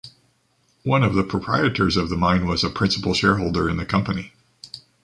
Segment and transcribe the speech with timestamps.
[0.81, 4.33] One of the proprietors of the mine was a principal shareholder in the company.